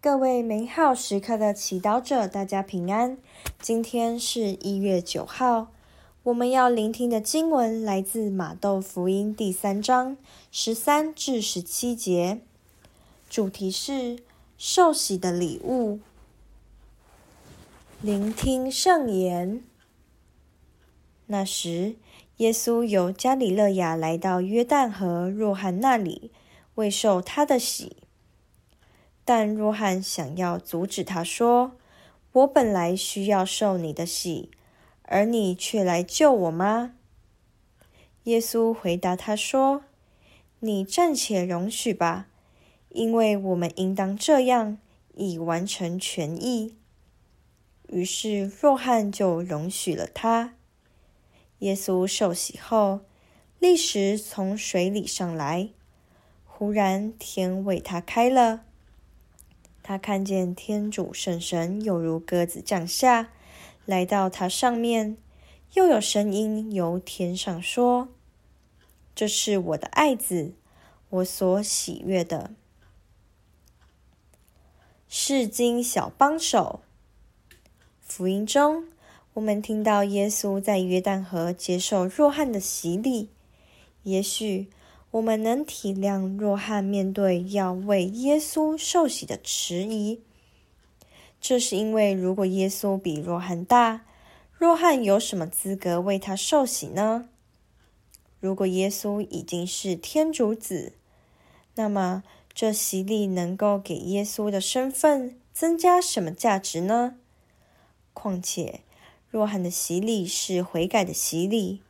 [0.00, 3.18] 各位美好时刻的祈祷者，大家平安。
[3.60, 5.72] 今天是一月九号，
[6.22, 10.16] 我们要聆听的经文来自马窦福音第三章
[10.52, 12.38] 十三至十七节，
[13.28, 14.20] 主题是
[14.56, 15.98] 受洗的礼物。
[18.00, 19.64] 聆听圣言。
[21.26, 21.96] 那时，
[22.36, 26.30] 耶稣由加里勒亚来到约旦河若翰那里，
[26.76, 27.96] 为受他的洗。
[29.28, 31.72] 但若翰想要阻止他，说
[32.32, 34.50] ：“我本来需要受你的洗，
[35.02, 36.94] 而你却来救我吗？”
[38.24, 39.84] 耶稣回答他说
[40.60, 42.28] ：“你暂且容许吧，
[42.88, 44.78] 因为我们应当这样，
[45.14, 46.76] 以完成全意。”
[47.88, 50.54] 于是若翰就容许了他。
[51.58, 53.00] 耶稣受洗后，
[53.58, 55.68] 立时从水里上来，
[56.46, 58.64] 忽然天为他开了。
[59.88, 63.30] 他看见天主圣神犹如鸽子降下，
[63.86, 65.16] 来到他上面，
[65.72, 68.08] 又有声音由天上说
[69.16, 70.52] ：“这是我的爱子，
[71.08, 72.50] 我所喜悦的。”
[75.08, 76.82] 世经小帮手。
[77.98, 78.88] 福音中，
[79.32, 83.30] 我们听到耶稣在约旦河接受若翰的洗礼。
[84.02, 84.68] 也许。
[85.10, 90.20] 我们能体谅若翰面对要为耶稣受洗的迟疑，
[91.40, 94.04] 这是因为如果耶稣比若翰大，
[94.52, 97.30] 若翰有什么资格为他受洗呢？
[98.38, 100.92] 如果耶稣已经是天主子，
[101.76, 107.16] 那么这洗礼能够给耶稣的身份增加什么价值呢？
[108.12, 108.80] 况且，
[109.30, 111.80] 若翰的洗礼是悔改的洗礼，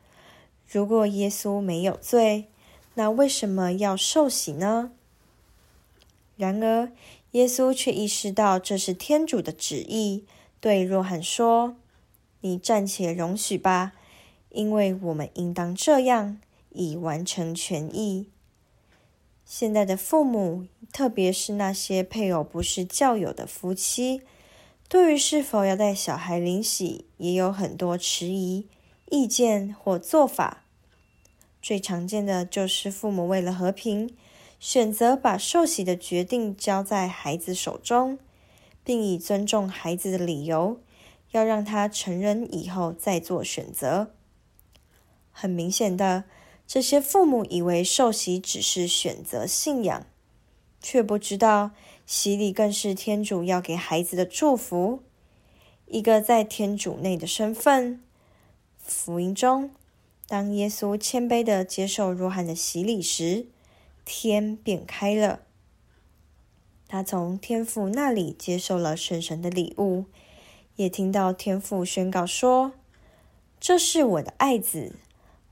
[0.71, 2.47] 如果耶稣没有罪。
[2.99, 4.91] 那为什么要受洗呢？
[6.37, 6.91] 然而，
[7.31, 10.25] 耶稣却意识到这是天主的旨意，
[10.59, 11.77] 对若翰说
[12.43, 13.93] ：“你暂且容许吧，
[14.51, 16.41] 因为我们应当这样，
[16.71, 18.27] 以完成全意。”
[19.47, 24.23] 现在的父母，特别是那些配偶不是教友的夫妻，
[24.89, 28.67] 对于是否要带小孩领洗，也有很多迟疑、
[29.09, 30.65] 意见或做法。
[31.69, 34.17] 最常见的就是父母为了和平，
[34.59, 38.19] 选择把受洗的决定交在孩子手中，
[38.83, 40.81] 并以尊重孩子的理由，
[41.33, 44.15] 要让他成人以后再做选择。
[45.31, 46.25] 很明显的，
[46.67, 50.07] 这些父母以为受洗只是选择信仰，
[50.81, 51.73] 却不知道
[52.07, 55.03] 洗礼更是天主要给孩子的祝福，
[55.85, 58.03] 一个在天主内的身份。
[58.79, 59.71] 福音中。
[60.29, 63.47] 当耶稣谦卑的接受若翰的洗礼时，
[64.05, 65.41] 天便开了。
[66.87, 70.05] 他从天父那里接受了圣神的礼物，
[70.77, 72.73] 也听到天父宣告说
[73.59, 74.97] ：“这是我的爱子，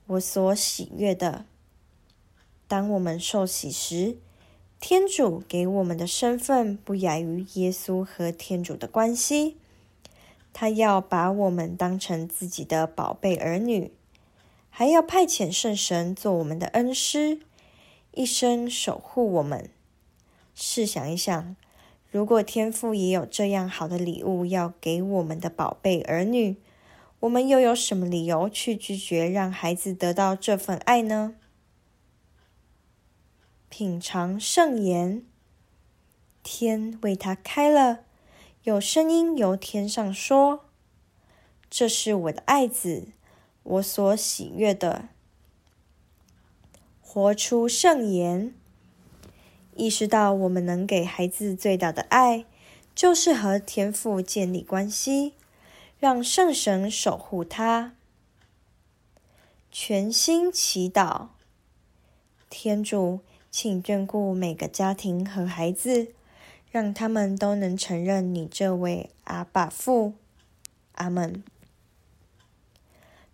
[0.09, 1.47] 我所喜悦的。”
[2.69, 4.19] 当我们受洗时，
[4.79, 9.57] 天主给我们的身份不亚于耶稣和天主的关系。
[10.53, 13.91] 他要把我们当成自己的宝贝儿女。
[14.79, 17.41] 还要派遣圣神做我们的恩师，
[18.13, 19.71] 一生守护我们。
[20.55, 21.57] 试想一想，
[22.11, 26.57] 如果天父也有这样好的礼物要给我们的宝贝儿女，
[27.21, 31.37] 我们又有什么理由去拒绝让孩子得到这份爱呢？
[33.71, 35.25] 品尝圣言，
[36.43, 38.01] 天为他开了，
[38.65, 40.67] 有声音由天上说
[41.71, 43.09] ：“这是我的爱子。”
[43.69, 45.09] 我所喜悦的，
[47.03, 48.55] 活出圣言，
[49.75, 52.45] 意识到我们能给孩子最大的爱，
[52.95, 55.33] 就是和天父建立关系，
[55.99, 57.93] 让圣神守护他。
[59.73, 61.31] 全心祈祷，
[62.49, 63.19] 天主，
[63.51, 66.13] 请眷顾每个家庭和孩子，
[66.71, 70.15] 让他们都能承认你这位阿爸父。
[70.93, 71.43] 阿门。